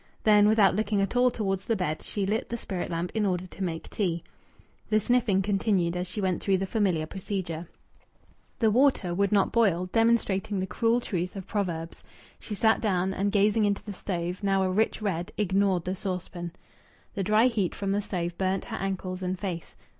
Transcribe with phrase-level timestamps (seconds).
[0.23, 3.45] Then, without looking at all towards the bed, she lit the spirit lamp in order
[3.45, 4.23] to make tea.
[4.89, 7.69] The sniffing continued, as she went through the familiar procedure.
[8.57, 12.01] The water would not boil, demonstrating the cruel truth of proverbs.
[12.39, 16.53] She sat down and, gazing into the stove, now a rich red, ignored the saucepan.
[17.13, 19.75] The dry heat from the stove burnt her ankles and face.